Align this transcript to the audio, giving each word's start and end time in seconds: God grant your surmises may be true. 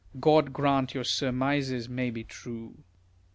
God 0.19 0.51
grant 0.51 0.95
your 0.95 1.03
surmises 1.03 1.87
may 1.87 2.09
be 2.09 2.23
true. 2.23 2.79